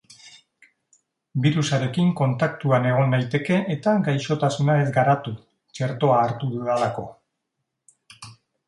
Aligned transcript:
Birusarekin 1.43 2.09
kontaktuan 2.21 2.89
egon 2.93 3.13
naiteke 3.17 3.59
eta 3.77 3.95
gaixotasuna 4.09 4.79
ez 4.87 4.89
garatu, 4.97 5.37
txertoa 5.77 6.21
hartu 6.25 6.55
dudalako. 6.57 7.11